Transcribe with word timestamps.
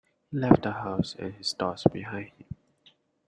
He 0.31 0.37
left 0.39 0.63
the 0.63 0.71
house 0.71 1.15
and 1.19 1.35
his 1.35 1.53
thoughts 1.53 1.83
behind 1.83 2.31
him. 2.31 2.55